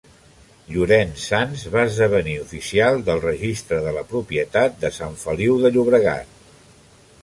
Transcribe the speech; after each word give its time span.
Llorenç 0.69 1.25
Sans 1.31 1.65
va 1.75 1.83
esdevenir 1.89 2.35
oficial 2.47 2.99
del 3.11 3.23
Registre 3.29 3.81
de 3.89 3.95
la 4.01 4.05
Propietat 4.15 4.85
de 4.85 4.93
Sant 5.01 5.19
Feliu 5.29 5.65
de 5.67 5.77
Llobregat. 5.79 6.39